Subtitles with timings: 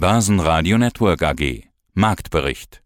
[0.00, 1.64] Börsenradio Network AG.
[1.92, 2.82] Marktbericht.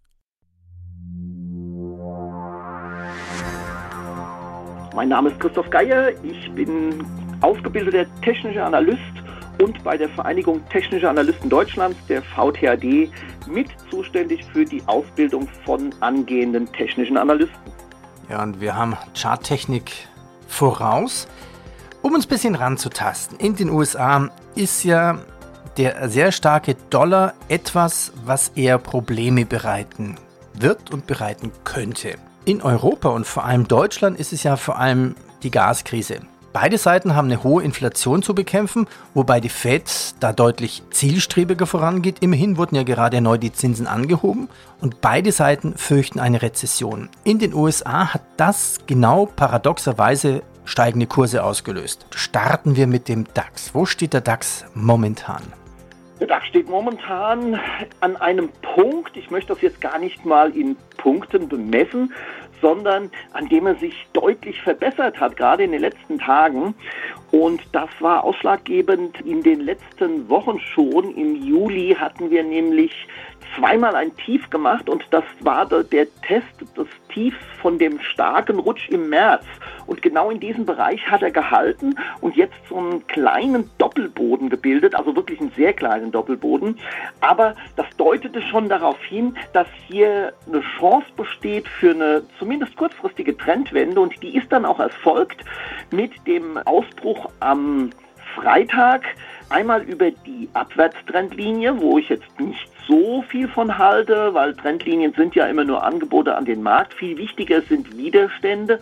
[4.96, 6.10] Mein Name ist Christoph Geier.
[6.24, 7.06] Ich bin
[7.40, 8.98] ausgebildeter technischer Analyst
[9.62, 13.08] und bei der Vereinigung Technischer Analysten Deutschlands, der VTAD,
[13.46, 17.72] mit zuständig für die Ausbildung von angehenden technischen Analysten.
[18.28, 20.08] Ja, und wir haben Charttechnik
[20.48, 21.28] voraus.
[22.02, 25.20] Um uns ein bisschen ranzutasten, in den USA ist ja
[25.76, 30.16] der sehr starke Dollar etwas, was eher Probleme bereiten
[30.54, 32.14] wird und bereiten könnte.
[32.44, 36.20] In Europa und vor allem Deutschland ist es ja vor allem die Gaskrise.
[36.52, 42.18] Beide Seiten haben eine hohe Inflation zu bekämpfen, wobei die Fed da deutlich zielstrebiger vorangeht.
[42.20, 44.48] Immerhin wurden ja gerade neu die Zinsen angehoben
[44.80, 47.08] und beide Seiten fürchten eine Rezession.
[47.24, 52.06] In den USA hat das genau paradoxerweise steigende Kurse ausgelöst.
[52.14, 53.74] Starten wir mit dem DAX.
[53.74, 55.42] Wo steht der DAX momentan?
[56.24, 57.60] Der DAX steht momentan
[58.00, 62.14] an einem Punkt, ich möchte das jetzt gar nicht mal in Punkten bemessen,
[62.62, 66.74] sondern an dem er sich deutlich verbessert hat, gerade in den letzten Tagen.
[67.30, 71.14] Und das war ausschlaggebend in den letzten Wochen schon.
[71.14, 73.06] Im Juli hatten wir nämlich
[73.56, 78.88] zweimal ein Tief gemacht und das war der Test des Tiefs von dem starken Rutsch
[78.88, 79.44] im März.
[79.86, 84.94] Und genau in diesem Bereich hat er gehalten und jetzt so einen kleinen Doppelboden gebildet,
[84.94, 86.78] also wirklich einen sehr kleinen Doppelboden.
[87.20, 93.36] Aber das deutete schon darauf hin, dass hier eine Chance besteht für eine zumindest kurzfristige
[93.36, 95.44] Trendwende und die ist dann auch erfolgt
[95.90, 97.90] mit dem Ausbruch am
[98.34, 99.04] Freitag
[99.48, 105.34] einmal über die Abwärtstrendlinie, wo ich jetzt nicht so viel von halte, weil Trendlinien sind
[105.34, 106.94] ja immer nur Angebote an den Markt.
[106.94, 108.80] Viel wichtiger sind Widerstände.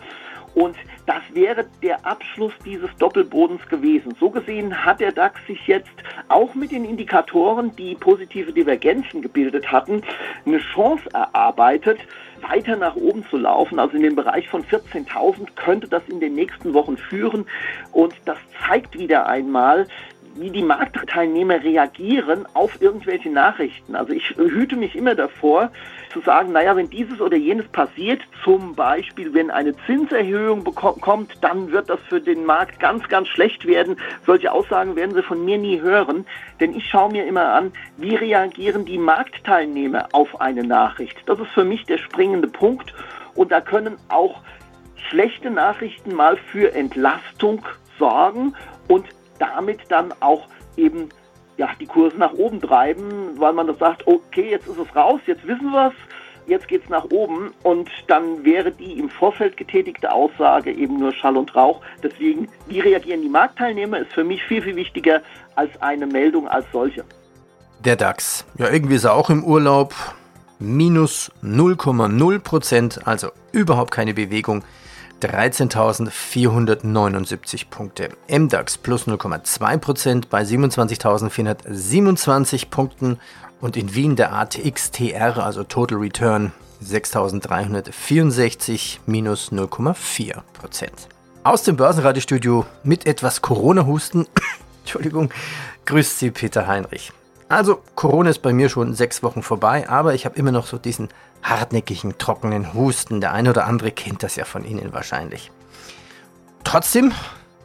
[0.55, 0.75] Und
[1.07, 4.13] das wäre der Abschluss dieses Doppelbodens gewesen.
[4.19, 5.89] So gesehen hat der DAX sich jetzt
[6.29, 10.03] auch mit den Indikatoren, die positive Divergenzen gebildet hatten,
[10.45, 11.99] eine Chance erarbeitet,
[12.41, 13.79] weiter nach oben zu laufen.
[13.79, 17.45] Also in den Bereich von 14.000 könnte das in den nächsten Wochen führen.
[17.91, 19.87] Und das zeigt wieder einmal,
[20.35, 23.95] wie die Marktteilnehmer reagieren auf irgendwelche Nachrichten.
[23.95, 25.71] Also ich hüte mich immer davor,
[26.11, 31.71] zu sagen, naja, wenn dieses oder jenes passiert, zum Beispiel wenn eine Zinserhöhung kommt, dann
[31.71, 33.97] wird das für den Markt ganz, ganz schlecht werden.
[34.25, 36.25] Solche Aussagen werden Sie von mir nie hören,
[36.59, 41.17] denn ich schaue mir immer an, wie reagieren die Marktteilnehmer auf eine Nachricht.
[41.25, 42.93] Das ist für mich der springende Punkt
[43.35, 44.41] und da können auch
[45.09, 47.65] schlechte Nachrichten mal für Entlastung
[47.97, 48.55] sorgen
[48.87, 49.05] und
[49.39, 51.09] damit dann auch eben
[51.57, 55.19] ja, die Kurse nach oben treiben, weil man das sagt, okay, jetzt ist es raus,
[55.27, 55.93] jetzt wissen wir es,
[56.47, 61.13] jetzt geht es nach oben und dann wäre die im Vorfeld getätigte Aussage eben nur
[61.13, 61.81] Schall und Rauch.
[62.01, 65.21] Deswegen, wie reagieren die Marktteilnehmer, ist für mich viel, viel wichtiger
[65.55, 67.03] als eine Meldung als solche.
[67.85, 69.93] Der DAX, ja, irgendwie ist er auch im Urlaub.
[70.59, 74.63] Minus 0,0 Prozent, also überhaupt keine Bewegung.
[75.23, 78.09] 13.479 Punkte.
[78.29, 83.19] MDAX plus 0,2% bei 27.427 Punkten
[83.61, 86.51] und in Wien der ATX TR, also Total Return
[86.83, 90.41] 6.364 minus 0,4%.
[91.43, 94.27] Aus dem Börsenradiostudio mit etwas Corona-Husten,
[94.81, 95.29] Entschuldigung,
[95.85, 97.13] grüßt Sie Peter Heinrich.
[97.53, 100.79] Also, Corona ist bei mir schon sechs Wochen vorbei, aber ich habe immer noch so
[100.79, 101.09] diesen
[101.43, 103.21] hartnäckigen, trockenen Husten.
[103.21, 105.51] Der eine oder andere kennt das ja von Ihnen wahrscheinlich.
[106.63, 107.11] Trotzdem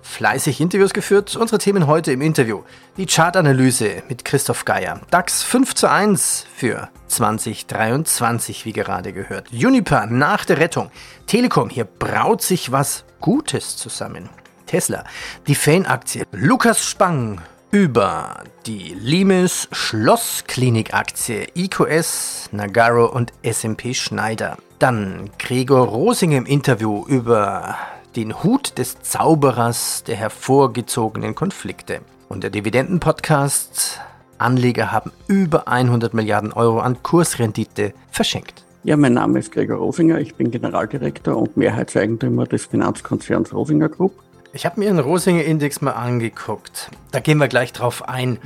[0.03, 1.37] fleißig Interviews geführt.
[1.37, 2.65] Unsere Themen heute im Interview.
[2.99, 5.01] Die Chartanalyse mit Christoph Geier.
[5.11, 9.49] DAX 5 zu 1 für 2023, wie gerade gehört.
[9.51, 10.91] Juniper nach der Rettung.
[11.27, 14.29] Telekom, hier braut sich was Gutes zusammen.
[14.67, 15.05] Tesla,
[15.47, 16.25] die Fan-Aktie.
[16.33, 17.41] Lukas Spang
[17.71, 24.57] über die Limes Schlossklinik-Aktie IQS, Nagaro und SMP Schneider.
[24.79, 27.77] Dann Gregor Rosing im Interview über
[28.17, 32.01] den Hut des Zauberers der hervorgezogenen Konflikte.
[32.29, 34.01] Und der Dividenden-Podcast
[34.39, 38.65] Anleger haben über 100 Milliarden Euro an Kursrendite verschenkt.
[38.85, 44.13] Ja, mein Name ist Gregor Rosinger, ich bin Generaldirektor und Mehrheitseigentümer des Finanzkonzerns Rosinger Group.
[44.59, 46.91] Ich habe mir den Rosinger Index mal angeguckt.
[47.13, 48.39] Da gehen wir gleich drauf ein.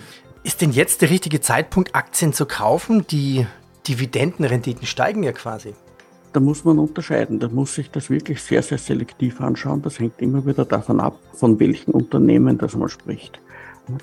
[0.44, 3.06] Ist denn jetzt der richtige Zeitpunkt, Aktien zu kaufen?
[3.06, 3.46] Die
[3.88, 5.72] Dividendenrenditen steigen ja quasi.
[6.34, 7.40] Da muss man unterscheiden.
[7.40, 9.80] Da muss sich das wirklich sehr, sehr selektiv anschauen.
[9.80, 13.40] Das hängt immer wieder davon ab, von welchen Unternehmen das man spricht.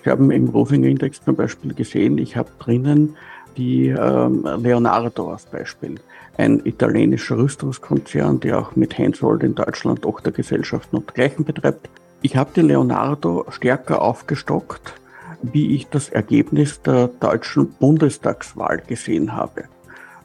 [0.01, 3.17] Wir haben im Rosinger Index zum Beispiel gesehen, ich habe drinnen
[3.55, 5.99] die ähm, Leonardo als Beispiel
[6.37, 11.89] ein italienischer Rüstungskonzern, der auch mit Hensoldt in Deutschland Tochtergesellschaften und dergleichen betreibt.
[12.21, 14.99] Ich habe die Leonardo stärker aufgestockt
[15.41, 19.65] wie ich das Ergebnis der deutschen Bundestagswahl gesehen habe.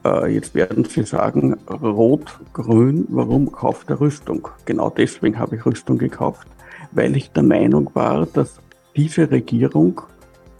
[0.04, 4.48] Äh, jetzt werden Sie sagen, Rot, Grün, warum kauft er Rüstung?
[4.64, 6.48] Genau deswegen habe ich Rüstung gekauft,
[6.92, 8.60] weil ich der Meinung war, dass
[8.96, 10.00] diese Regierung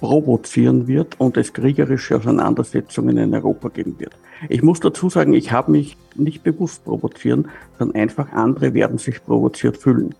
[0.00, 4.12] provozieren wird und es kriegerische Auseinandersetzungen in Europa geben wird.
[4.48, 7.48] Ich muss dazu sagen, ich habe mich nicht bewusst provozieren,
[7.78, 10.14] sondern einfach andere werden sich provoziert fühlen.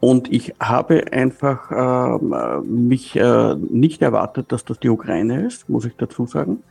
[0.00, 5.84] Und ich habe einfach äh, mich äh, nicht erwartet, dass das die Ukraine ist, muss
[5.84, 6.62] ich dazu sagen.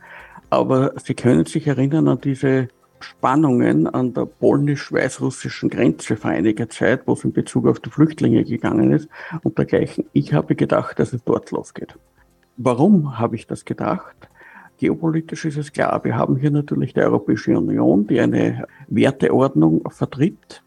[0.50, 2.68] Aber Sie können sich erinnern an diese
[3.02, 8.44] Spannungen an der polnisch-weißrussischen Grenze vor einiger Zeit, wo es in Bezug auf die Flüchtlinge
[8.44, 9.08] gegangen ist
[9.42, 10.06] und dergleichen.
[10.12, 11.96] Ich habe gedacht, dass es dort losgeht.
[12.56, 14.14] Warum habe ich das gedacht?
[14.78, 20.62] Geopolitisch ist es klar, wir haben hier natürlich die Europäische Union, die eine Werteordnung vertritt,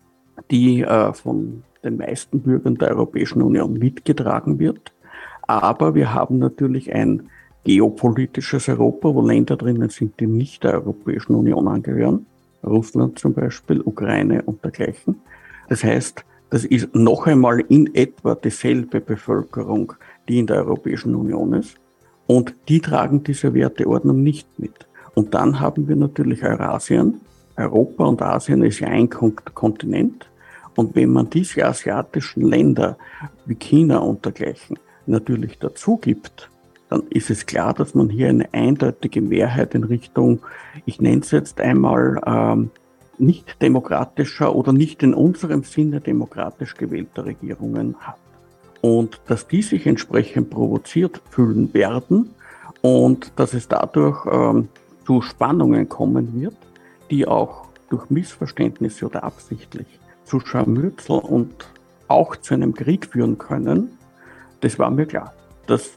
[0.52, 4.94] die äh, von den meisten Bürgern der Europäischen Union mitgetragen wird.
[5.44, 7.30] Aber wir haben natürlich ein
[7.64, 12.26] geopolitisches Europa, wo Länder drinnen sind, die nicht der Europäischen Union angehören.
[12.64, 15.22] Russland zum Beispiel, Ukraine und dergleichen.
[15.70, 19.94] Das heißt, das ist noch einmal in etwa dieselbe Bevölkerung,
[20.28, 21.78] die in der Europäischen Union ist.
[22.28, 24.88] Und die tragen diese Werteordnung nicht mit.
[25.14, 27.22] Und dann haben wir natürlich Eurasien.
[27.56, 30.30] Europa und Asien ist ja ein Kontinent.
[30.76, 32.98] Und wenn man diese asiatischen Länder
[33.46, 36.50] wie China und dergleichen natürlich dazu gibt,
[36.90, 40.42] dann ist es klar, dass man hier eine eindeutige Mehrheit in Richtung,
[40.86, 42.72] ich nenne es jetzt einmal, ähm,
[43.18, 48.18] nicht demokratischer oder nicht in unserem Sinne demokratisch gewählter Regierungen hat.
[48.82, 52.32] Und dass die sich entsprechend provoziert fühlen werden
[52.82, 54.68] und dass es dadurch ähm,
[55.06, 56.58] zu Spannungen kommen wird,
[57.10, 59.88] die auch durch Missverständnisse oder absichtlich
[60.26, 61.54] zu Scharmützel und
[62.08, 63.98] auch zu einem Krieg führen können,
[64.62, 65.34] das war mir klar.
[65.68, 65.92] Das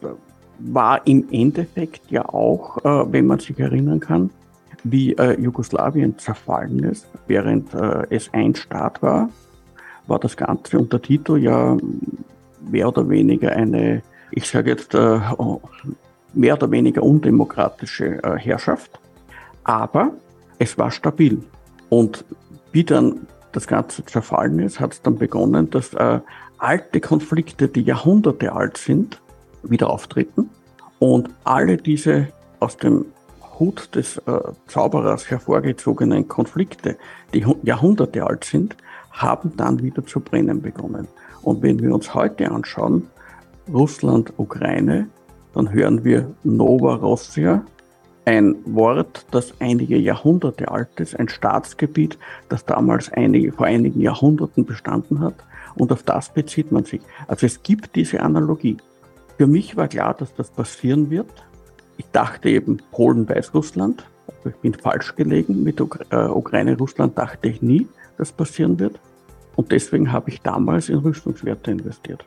[0.58, 4.30] war im Endeffekt ja auch, äh, wenn man sich erinnern kann,
[4.84, 9.28] wie äh, Jugoslawien zerfallen ist, während äh, es ein Staat war,
[10.06, 11.76] war das Ganze unter Tito ja
[12.70, 15.20] mehr oder weniger eine, ich sage jetzt, äh,
[16.34, 18.98] mehr oder weniger undemokratische äh, Herrschaft.
[19.64, 20.12] Aber
[20.58, 21.42] es war stabil.
[21.88, 22.24] Und
[22.72, 26.20] wie dann das Ganze zerfallen ist, hat es dann begonnen, dass äh,
[26.58, 29.20] alte Konflikte, die Jahrhunderte alt sind,
[29.62, 30.50] wieder auftreten.
[30.98, 32.28] Und alle diese
[32.60, 33.06] aus dem
[33.58, 36.96] Hut des äh, Zauberers hervorgezogenen Konflikte,
[37.34, 38.76] die Jahrhunderte alt sind,
[39.10, 41.08] haben dann wieder zu brennen begonnen.
[41.42, 43.08] Und wenn wir uns heute anschauen,
[43.72, 45.08] Russland, Ukraine,
[45.54, 47.64] dann hören wir Nova Rossia,
[48.28, 52.18] ein Wort, das einige Jahrhunderte alt ist, ein Staatsgebiet,
[52.50, 55.36] das damals einige, vor einigen Jahrhunderten bestanden hat.
[55.76, 57.00] Und auf das bezieht man sich.
[57.26, 58.76] Also es gibt diese Analogie.
[59.38, 61.30] Für mich war klar, dass das passieren wird.
[61.96, 64.04] Ich dachte eben Polen, Weißrussland.
[64.44, 65.62] Ich bin falsch gelegen.
[65.62, 67.88] Mit äh, Ukraine, Russland dachte ich nie,
[68.18, 69.00] dass passieren wird.
[69.56, 72.26] Und deswegen habe ich damals in Rüstungswerte investiert.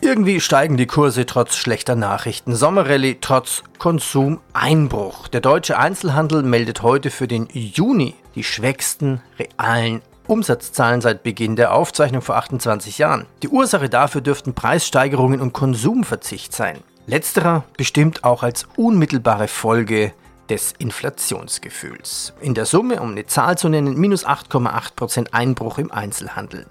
[0.00, 2.54] Irgendwie steigen die Kurse trotz schlechter Nachrichten.
[2.54, 5.28] Sommerrallye trotz Konsumeinbruch.
[5.28, 11.74] Der deutsche Einzelhandel meldet heute für den Juni die schwächsten realen Umsatzzahlen seit Beginn der
[11.74, 13.26] Aufzeichnung vor 28 Jahren.
[13.42, 16.78] Die Ursache dafür dürften Preissteigerungen und Konsumverzicht sein.
[17.06, 20.12] Letzterer bestimmt auch als unmittelbare Folge
[20.48, 22.34] des Inflationsgefühls.
[22.40, 26.66] In der Summe, um eine Zahl zu nennen, minus 8,8% Einbruch im Einzelhandel.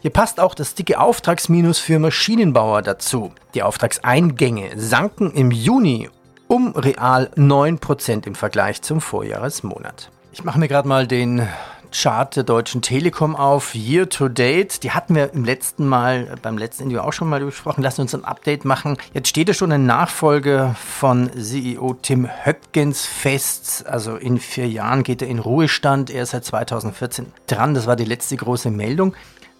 [0.00, 3.32] Hier passt auch das dicke Auftragsminus für Maschinenbauer dazu.
[3.54, 6.10] Die Auftragseingänge sanken im Juni
[6.48, 10.10] um real 9% im Vergleich zum Vorjahresmonat.
[10.32, 11.48] Ich mache mir gerade mal den
[11.92, 14.82] Chart der Deutschen Telekom auf, Year to Date.
[14.82, 17.82] Die hatten wir im letzten Mal, beim letzten Interview auch schon mal besprochen.
[17.82, 18.98] Lassen uns ein Update machen.
[19.14, 23.86] Jetzt steht ja schon ein Nachfolger von CEO Tim Höpkins fest.
[23.86, 26.10] Also in vier Jahren geht er in Ruhestand.
[26.10, 27.74] Er ist seit 2014 dran.
[27.74, 29.14] Das war die letzte große Meldung.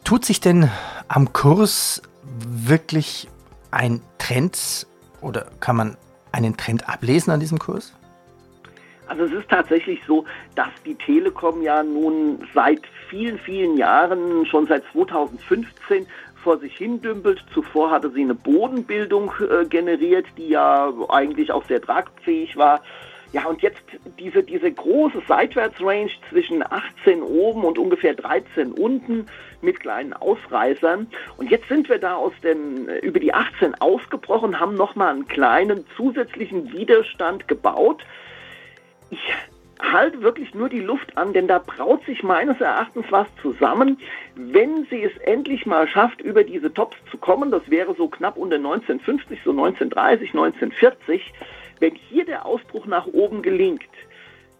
[0.06, 0.70] Tut sich denn
[1.08, 3.26] am Kurs wirklich
[3.72, 4.86] ein Trend
[5.20, 5.96] oder kann man
[6.30, 7.92] einen Trend ablesen an diesem Kurs?
[9.08, 14.68] Also es ist tatsächlich so, dass die Telekom ja nun seit vielen, vielen Jahren, schon
[14.68, 17.44] seit 2015, vor sich hin dümpelt.
[17.52, 22.80] Zuvor hatte sie eine Bodenbildung äh, generiert, die ja eigentlich auch sehr tragfähig war.
[23.36, 23.82] Ja, und jetzt
[24.18, 29.26] diese, diese große Seitwärtsrange zwischen 18 oben und ungefähr 13 unten
[29.60, 31.06] mit kleinen Ausreißern.
[31.36, 35.28] Und jetzt sind wir da aus dem, äh, über die 18 ausgebrochen, haben nochmal einen
[35.28, 38.06] kleinen zusätzlichen Widerstand gebaut
[39.10, 39.20] ich
[39.80, 43.98] halte wirklich nur die Luft an, denn da braut sich meines Erachtens was zusammen.
[44.34, 48.36] Wenn sie es endlich mal schafft, über diese Tops zu kommen, das wäre so knapp
[48.36, 51.32] unter 1950, so 1930, 1940,
[51.80, 53.82] wenn hier der Ausbruch nach oben gelingt,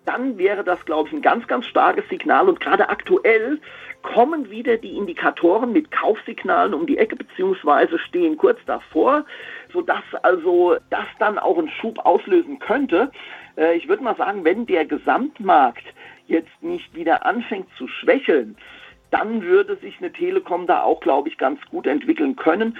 [0.05, 2.49] dann wäre das, glaube ich, ein ganz, ganz starkes Signal.
[2.49, 3.61] Und gerade aktuell
[4.03, 9.25] kommen wieder die Indikatoren mit Kaufsignalen um die Ecke, beziehungsweise stehen kurz davor,
[9.73, 13.11] sodass also das dann auch einen Schub auslösen könnte.
[13.57, 15.85] Äh, ich würde mal sagen, wenn der Gesamtmarkt
[16.29, 18.57] jetzt nicht wieder anfängt zu schwächeln,
[19.11, 22.77] dann würde sich eine Telekom da auch, glaube ich, ganz gut entwickeln können.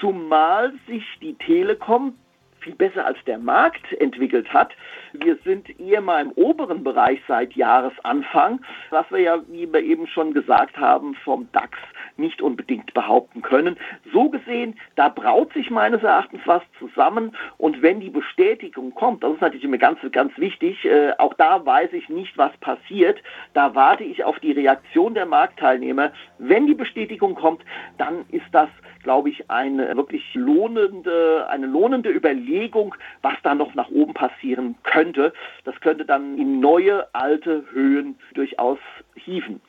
[0.00, 2.14] Zumal sich die Telekom
[2.60, 4.72] viel besser als der Markt entwickelt hat.
[5.12, 10.06] Wir sind eher mal im oberen Bereich seit Jahresanfang, was wir ja, wie wir eben
[10.06, 11.78] schon gesagt haben, vom DAX
[12.16, 13.76] nicht unbedingt behaupten können.
[14.12, 19.34] So gesehen, da braut sich meines Erachtens was zusammen und wenn die Bestätigung kommt, das
[19.34, 23.22] ist natürlich mir ganz, ganz wichtig, äh, auch da weiß ich nicht, was passiert,
[23.54, 26.12] da warte ich auf die Reaktion der Marktteilnehmer.
[26.38, 27.62] Wenn die Bestätigung kommt,
[27.98, 28.68] dann ist das,
[29.02, 35.32] glaube ich, eine wirklich lohnende, eine lohnende Überlegung, was da noch nach oben passieren könnte.
[35.64, 38.78] Das könnte dann in neue, alte Höhen durchaus
[39.14, 39.60] hieven.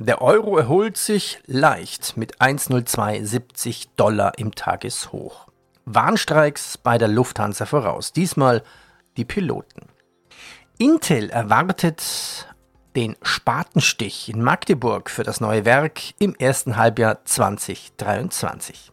[0.00, 5.48] Der Euro erholt sich leicht mit 1,0270 Dollar im Tageshoch.
[5.86, 8.62] Warnstreiks bei der Lufthansa voraus, diesmal
[9.16, 9.88] die Piloten.
[10.78, 12.46] Intel erwartet
[12.94, 18.92] den Spatenstich in Magdeburg für das neue Werk im ersten Halbjahr 2023.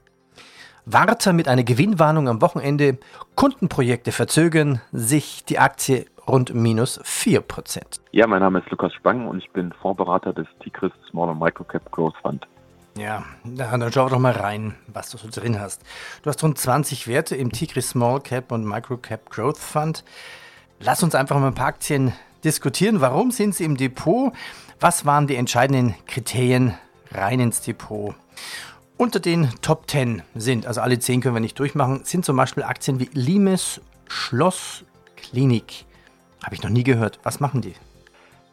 [0.85, 2.97] Warta mit einer Gewinnwarnung am Wochenende,
[3.35, 7.99] Kundenprojekte verzögern sich, die Aktie rund minus 4%.
[8.11, 11.91] Ja, mein Name ist Lukas Spang und ich bin Fondsberater des Tigris Small and Microcap
[11.91, 12.47] Growth Fund.
[12.97, 15.83] Ja, dann schau doch mal rein, was du so drin hast.
[16.23, 20.05] Du hast rund 20 Werte im Tigris Small Cap und Microcap Growth Fund.
[20.79, 22.13] Lass uns einfach mal ein paar Aktien
[22.45, 23.01] diskutieren.
[23.01, 24.31] Warum sind sie im Depot?
[24.79, 26.75] Was waren die entscheidenden Kriterien
[27.11, 28.15] rein ins Depot?
[28.97, 32.63] Unter den Top 10 sind, also alle 10 können wir nicht durchmachen, sind zum Beispiel
[32.63, 34.85] Aktien wie Limes Schloss
[35.17, 35.85] Klinik.
[36.45, 37.19] Habe ich noch nie gehört.
[37.23, 37.73] Was machen die?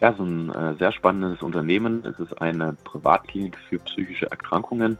[0.00, 2.02] Ja, so ein äh, sehr spannendes Unternehmen.
[2.06, 4.96] Es ist eine Privatklinik für psychische Erkrankungen.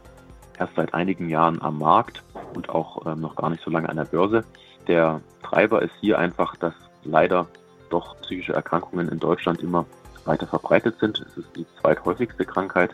[0.59, 2.23] Erst seit einigen Jahren am Markt
[2.53, 4.43] und auch ähm, noch gar nicht so lange an der Börse.
[4.87, 7.47] Der Treiber ist hier einfach, dass leider
[7.89, 9.87] doch psychische Erkrankungen in Deutschland immer
[10.25, 11.19] weiter verbreitet sind.
[11.19, 12.91] Es ist die zweithäufigste Krankheit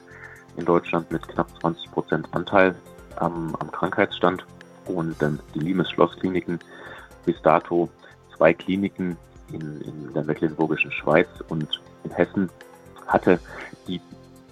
[0.55, 2.73] in Deutschland mit knapp 20 Prozent Anteil
[3.17, 4.45] am, am Krankheitsstand.
[4.85, 6.57] Und ähm, die Limes Schlosskliniken
[7.25, 7.89] bis dato
[8.37, 9.17] zwei Kliniken
[9.51, 12.49] in, in der Mecklenburgischen Schweiz und in Hessen
[13.07, 13.39] hatte,
[13.87, 14.01] die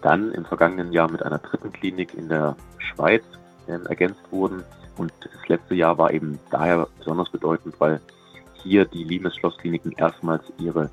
[0.01, 3.23] dann im vergangenen Jahr mit einer dritten Klinik in der Schweiz
[3.67, 4.63] äh, ergänzt wurden.
[4.97, 8.01] Und das letzte Jahr war eben daher besonders bedeutend, weil
[8.53, 10.89] hier die Limes Schlosskliniken erstmals ihre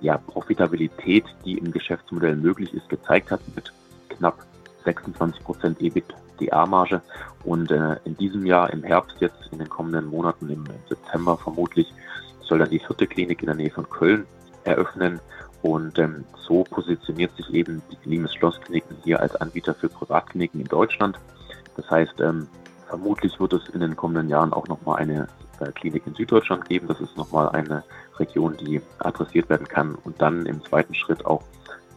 [0.00, 3.72] ja, Profitabilität, die im Geschäftsmodell möglich ist, gezeigt hat mit
[4.08, 4.44] knapp
[4.84, 7.00] 26 Prozent EBITDA-Marge.
[7.44, 11.92] Und äh, in diesem Jahr, im Herbst jetzt, in den kommenden Monaten, im September vermutlich,
[12.46, 14.26] soll dann die vierte Klinik in der Nähe von Köln
[14.64, 15.20] eröffnen.
[15.62, 20.66] Und ähm, so positioniert sich eben die Limes Schlosskliniken hier als Anbieter für Privatkliniken in
[20.66, 21.18] Deutschland.
[21.76, 22.46] Das heißt, ähm,
[22.86, 25.26] vermutlich wird es in den kommenden Jahren auch nochmal eine
[25.60, 26.86] äh, Klinik in Süddeutschland geben.
[26.86, 27.82] Das ist nochmal eine
[28.18, 29.94] Region, die adressiert werden kann.
[29.94, 31.42] Und dann im zweiten Schritt auch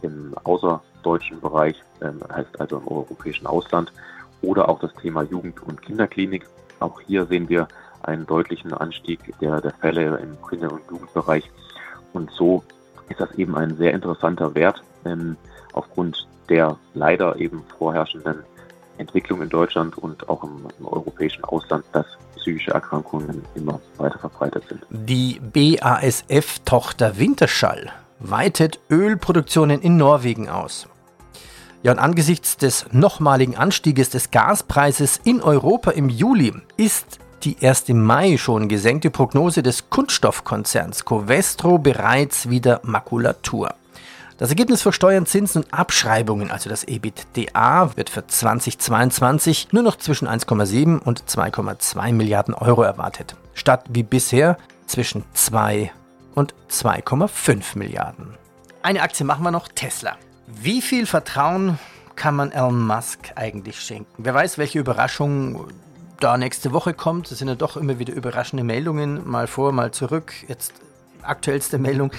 [0.02, 3.92] im außerdeutschen Bereich, ähm, heißt also im europäischen Ausland.
[4.40, 6.46] Oder auch das Thema Jugend- und Kinderklinik.
[6.80, 7.68] Auch hier sehen wir
[8.02, 11.50] einen deutlichen Anstieg der, der Fälle im Kinder- und Jugendbereich.
[12.12, 12.62] Und so
[13.08, 15.36] ist das eben ein sehr interessanter Wert ähm,
[15.72, 18.42] aufgrund der leider eben vorherrschenden
[18.98, 24.64] Entwicklung in Deutschland und auch im, im, europäischen Ausland, dass psychische Erkrankungen immer weiter verbreitet
[24.68, 24.84] sind.
[24.90, 30.88] Die BASF-Tochter Winterschall weitet Ölproduktionen in Norwegen aus.
[31.84, 37.88] Ja, und angesichts des nochmaligen Anstieges des Gaspreises in Europa im Juli ist die erst
[37.88, 43.74] im Mai schon gesenkte Prognose des Kunststoffkonzerns Covestro bereits wieder Makulatur.
[44.38, 49.96] Das Ergebnis für Steuern, Zinsen und Abschreibungen, also das EBITDA, wird für 2022 nur noch
[49.96, 55.90] zwischen 1,7 und 2,2 Milliarden Euro erwartet, statt wie bisher zwischen 2
[56.36, 58.34] und 2,5 Milliarden.
[58.82, 60.16] Eine Aktie machen wir noch, Tesla.
[60.46, 61.78] Wie viel Vertrauen
[62.14, 64.14] kann man Elon Musk eigentlich schenken?
[64.18, 65.66] Wer weiß, welche Überraschung
[66.20, 67.30] da nächste Woche kommt.
[67.30, 70.32] Es sind ja doch immer wieder überraschende Meldungen, mal vor, mal zurück.
[70.48, 70.74] Jetzt
[71.22, 72.10] aktuellste Meldung.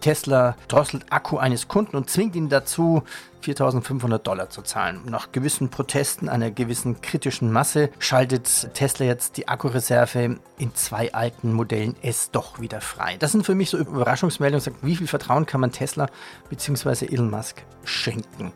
[0.00, 3.02] Tesla drosselt Akku eines Kunden und zwingt ihn dazu,
[3.40, 5.00] 4500 Dollar zu zahlen.
[5.06, 11.52] Nach gewissen Protesten einer gewissen kritischen Masse schaltet Tesla jetzt die Akkureserve in zwei alten
[11.52, 13.16] Modellen S doch wieder frei.
[13.18, 16.08] Das sind für mich so Überraschungsmeldungen, wie viel Vertrauen kann man Tesla
[16.50, 17.06] bzw.
[17.06, 18.52] Elon Musk schenken.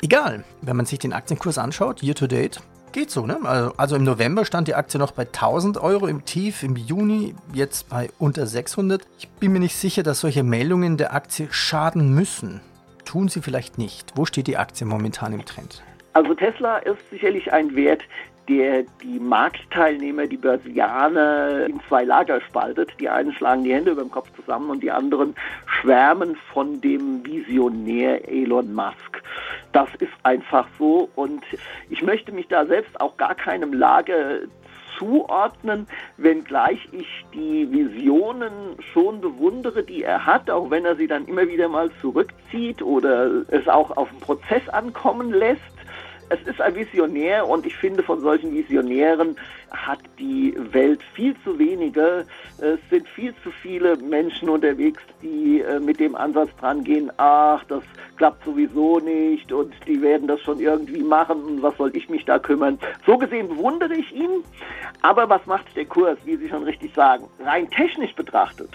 [0.00, 2.60] Egal, wenn man sich den Aktienkurs anschaut, year to date,
[2.92, 3.38] geht so, ne?
[3.44, 7.34] Also, also, im November stand die Aktie noch bei 1000 Euro im Tief, im Juni
[7.52, 9.02] jetzt bei unter 600.
[9.18, 12.60] Ich bin mir nicht sicher, dass solche Meldungen der Aktie schaden müssen
[13.08, 14.12] tun sie vielleicht nicht?
[14.16, 15.82] Wo steht die Aktie momentan im Trend?
[16.12, 18.02] Also Tesla ist sicherlich ein Wert,
[18.48, 22.90] der die Marktteilnehmer, die Börsianer in zwei Lager spaltet.
[22.98, 25.34] Die einen schlagen die Hände über dem Kopf zusammen und die anderen
[25.66, 29.22] schwärmen von dem Visionär Elon Musk.
[29.72, 31.44] Das ist einfach so und
[31.90, 34.40] ich möchte mich da selbst auch gar keinem Lager
[34.98, 35.86] zuordnen,
[36.16, 41.46] wenngleich ich die Visionen schon bewundere, die er hat, auch wenn er sie dann immer
[41.46, 45.77] wieder mal zurückzieht oder es auch auf den Prozess ankommen lässt
[46.30, 49.36] es ist ein Visionär und ich finde, von solchen Visionären
[49.70, 52.26] hat die Welt viel zu wenige.
[52.58, 57.64] Es sind viel zu viele Menschen unterwegs, die äh, mit dem Ansatz dran gehen, ach,
[57.64, 57.82] das
[58.16, 62.38] klappt sowieso nicht und die werden das schon irgendwie machen, was soll ich mich da
[62.38, 62.78] kümmern.
[63.06, 64.42] So gesehen bewundere ich ihn,
[65.02, 68.70] aber was macht der Kurs, wie Sie schon richtig sagen, rein technisch betrachtet?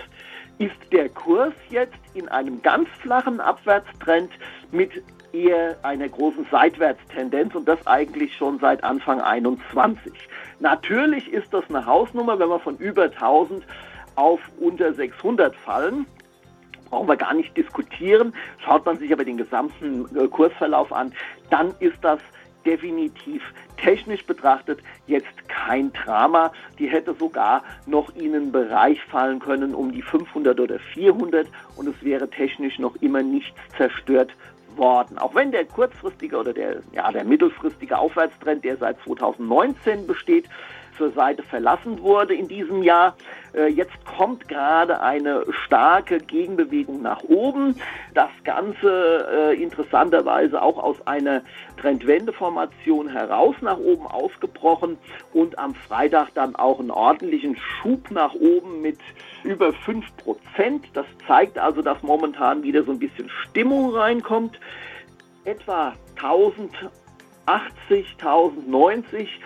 [0.60, 4.30] ist der Kurs jetzt in einem ganz flachen Abwärtstrend
[4.72, 4.92] mit
[5.34, 10.14] eher einer großen Seitwärtstendenz und das eigentlich schon seit Anfang 21.
[10.60, 13.66] Natürlich ist das eine Hausnummer, wenn wir von über 1000
[14.16, 16.06] auf unter 600 fallen.
[16.90, 18.34] Brauchen wir gar nicht diskutieren.
[18.64, 21.12] Schaut man sich aber den gesamten äh, Kursverlauf an,
[21.50, 22.20] dann ist das
[22.66, 23.42] definitiv
[23.78, 26.52] technisch betrachtet jetzt kein Drama.
[26.80, 31.88] Die hätte sogar noch in einen Bereich fallen können um die 500 oder 400 und
[31.88, 34.32] es wäre technisch noch immer nichts zerstört
[34.78, 35.18] worden.
[35.18, 40.48] Auch wenn der kurzfristige oder der, ja, der mittelfristige Aufwärtstrend, der seit 2019 besteht,
[40.98, 43.16] zur Seite verlassen wurde in diesem Jahr.
[43.54, 47.76] Äh, jetzt kommt gerade eine starke Gegenbewegung nach oben.
[48.14, 51.42] Das Ganze äh, interessanterweise auch aus einer
[51.80, 54.98] Trendwendeformation heraus nach oben ausgebrochen
[55.34, 59.00] und am Freitag dann auch einen ordentlichen Schub nach oben mit
[59.44, 60.86] über 5 Prozent.
[60.94, 64.60] Das zeigt also, dass momentan wieder so ein bisschen Stimmung reinkommt.
[65.46, 66.92] Etwa 1080,
[68.20, 69.40] 1090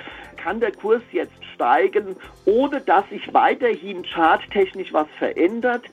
[0.48, 5.84] kann der Kurs jetzt steigen, ohne dass sich weiterhin charttechnisch was verändert.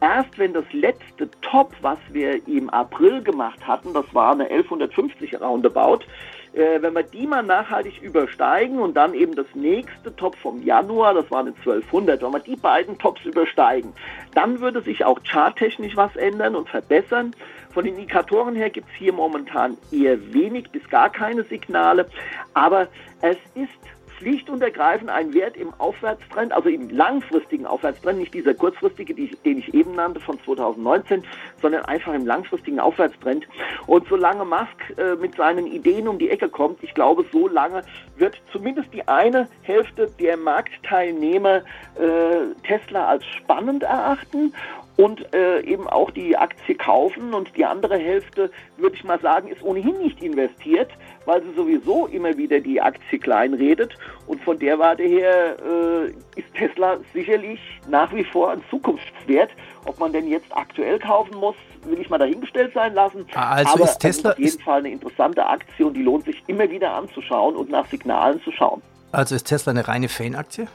[0.00, 5.40] Erst wenn das letzte Top, was wir im April gemacht hatten, das war eine 1150
[5.40, 6.04] Roundabout,
[6.52, 11.14] äh, wenn wir die mal nachhaltig übersteigen und dann eben das nächste Top vom Januar,
[11.14, 13.92] das war eine 1200, wenn wir die beiden Tops übersteigen,
[14.34, 17.34] dann würde sich auch charttechnisch was ändern und verbessern.
[17.74, 22.08] Von den Indikatoren her gibt es hier momentan eher wenig bis gar keine Signale,
[22.54, 22.86] aber
[23.20, 28.54] es ist schlicht und ergreifend ein Wert im Aufwärtstrend, also im langfristigen Aufwärtstrend, nicht dieser
[28.54, 31.24] kurzfristige, den ich eben nannte von 2019,
[31.60, 33.46] sondern einfach im langfristigen Aufwärtstrend.
[33.86, 37.82] Und solange Musk äh, mit seinen Ideen um die Ecke kommt, ich glaube, so lange
[38.16, 44.52] wird zumindest die eine Hälfte der Marktteilnehmer äh, Tesla als spannend erachten
[44.96, 49.48] und äh, eben auch die Aktie kaufen und die andere Hälfte, würde ich mal sagen,
[49.48, 50.90] ist ohnehin nicht investiert,
[51.26, 56.54] weil sie sowieso immer wieder die Aktie kleinredet und von der Warte her äh, ist
[56.54, 59.50] Tesla sicherlich nach wie vor ein Zukunftswert.
[59.84, 63.26] Ob man denn jetzt aktuell kaufen muss, will ich mal dahingestellt sein lassen.
[63.34, 66.24] Ah, also Aber ist Tesla ist auf jeden Fall eine interessante Aktie und die lohnt
[66.24, 68.82] sich immer wieder anzuschauen und nach Signalen zu schauen.
[69.12, 70.68] Also ist Tesla eine reine Fan-Aktie?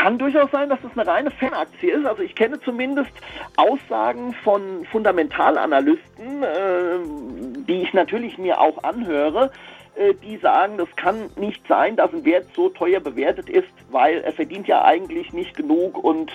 [0.00, 2.06] kann durchaus sein, dass das eine reine Fanaktie ist.
[2.06, 3.10] Also ich kenne zumindest
[3.56, 7.37] Aussagen von Fundamentalanalysten, äh,
[7.68, 9.50] die ich natürlich mir auch anhöre,
[9.98, 14.18] äh, die sagen, das kann nicht sein, dass ein Wert so teuer bewertet ist, weil
[14.18, 16.30] er verdient ja eigentlich nicht genug und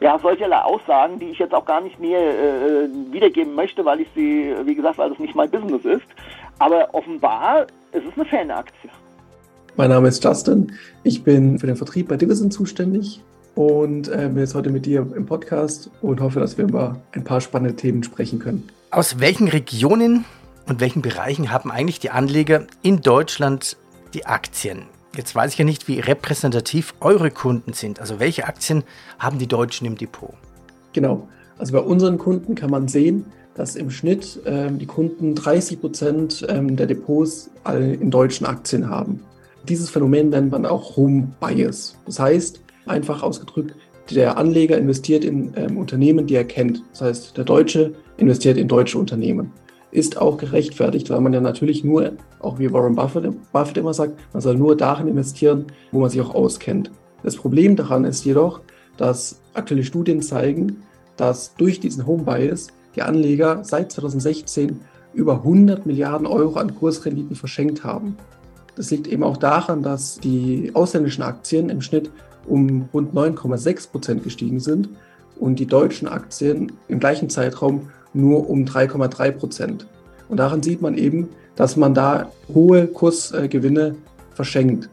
[0.00, 4.08] ja, solcherlei Aussagen, die ich jetzt auch gar nicht mehr äh, wiedergeben möchte, weil ich
[4.14, 6.06] sie, wie gesagt, weil das nicht mein Business ist.
[6.58, 8.90] Aber offenbar ist es eine Fanaktie.
[9.76, 10.72] Mein Name ist Justin.
[11.02, 13.20] Ich bin für den Vertrieb bei Division zuständig
[13.54, 17.24] und äh, bin jetzt heute mit dir im Podcast und hoffe, dass wir über ein
[17.24, 18.68] paar spannende Themen sprechen können.
[18.90, 20.24] Aus welchen Regionen
[20.66, 23.76] und welchen Bereichen haben eigentlich die Anleger in Deutschland
[24.14, 24.84] die Aktien?
[25.16, 28.00] Jetzt weiß ich ja nicht, wie repräsentativ eure Kunden sind.
[28.00, 28.82] Also welche Aktien
[29.18, 30.34] haben die Deutschen im Depot?
[30.92, 31.28] Genau.
[31.58, 36.46] Also bei unseren Kunden kann man sehen, dass im Schnitt ähm, die Kunden 30 Prozent
[36.48, 39.20] ähm, der Depots in deutschen Aktien haben.
[39.68, 41.96] Dieses Phänomen nennt man auch Home Bias.
[42.06, 43.76] Das heißt, einfach ausgedrückt,
[44.10, 46.82] der Anleger investiert in ähm, Unternehmen, die er kennt.
[46.90, 49.52] Das heißt, der Deutsche investiert in deutsche Unternehmen.
[49.92, 54.18] Ist auch gerechtfertigt, weil man ja natürlich nur, auch wie Warren Buffett, Buffett immer sagt,
[54.32, 56.90] man soll nur darin investieren, wo man sich auch auskennt.
[57.22, 58.62] Das Problem daran ist jedoch,
[58.96, 60.82] dass aktuelle Studien zeigen,
[61.16, 64.80] dass durch diesen Home Bias die Anleger seit 2016
[65.14, 68.16] über 100 Milliarden Euro an Kursrenditen verschenkt haben.
[68.74, 72.10] Das liegt eben auch daran, dass die ausländischen Aktien im Schnitt
[72.46, 74.88] um rund 9,6 Prozent gestiegen sind
[75.38, 79.86] und die deutschen Aktien im gleichen Zeitraum nur um 3,3 Prozent.
[80.28, 83.96] Und daran sieht man eben, dass man da hohe Kursgewinne
[84.30, 84.88] verschenkt,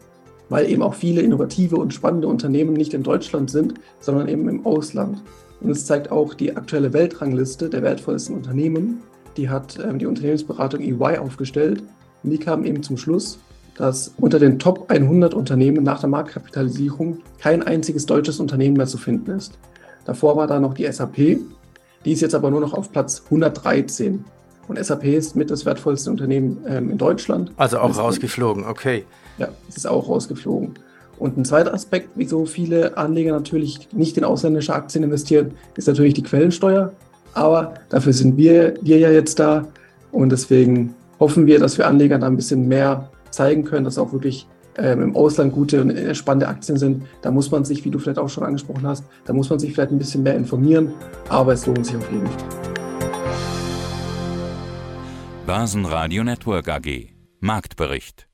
[0.50, 4.66] weil eben auch viele innovative und spannende Unternehmen nicht in Deutschland sind, sondern eben im
[4.66, 5.24] Ausland.
[5.62, 9.02] Und es zeigt auch die aktuelle Weltrangliste der wertvollsten Unternehmen.
[9.38, 11.84] Die hat ähm, die Unternehmensberatung EY aufgestellt.
[12.24, 13.40] Und die kam eben zum Schluss,
[13.78, 18.98] dass unter den Top 100 Unternehmen nach der Marktkapitalisierung kein einziges deutsches Unternehmen mehr zu
[18.98, 19.58] finden ist.
[20.06, 21.40] Davor war da noch die SAP,
[22.06, 24.24] die ist jetzt aber nur noch auf Platz 113.
[24.68, 27.52] Und SAP ist mit das wertvollste Unternehmen ähm, in Deutschland.
[27.58, 29.04] Also auch rausgeflogen, okay.
[29.38, 30.76] Ja, es ist auch rausgeflogen.
[31.18, 36.14] Und ein zweiter Aspekt, wieso viele Anleger natürlich nicht in ausländische Aktien investieren, ist natürlich
[36.14, 36.94] die Quellensteuer.
[37.34, 39.68] Aber dafür sind wir, wir ja jetzt da.
[40.12, 44.14] Und deswegen hoffen wir, dass wir Anlegern da ein bisschen mehr zeigen können, dass auch
[44.14, 44.48] wirklich
[44.82, 47.04] ähm, im Ausland gute und spannende Aktien sind.
[47.22, 49.74] Da muss man sich, wie du vielleicht auch schon angesprochen hast, da muss man sich
[49.74, 50.94] vielleicht ein bisschen mehr informieren,
[51.30, 52.44] aber es lohnt sich auf jeden Fall.
[55.46, 58.29] Börsenradio Network AG Marktbericht